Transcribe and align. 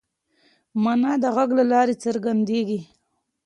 مانا 0.83 1.13
د 1.23 1.25
غږ 1.35 1.49
له 1.59 1.63
لارې 1.71 1.95
څرګنديږي. 2.03 2.79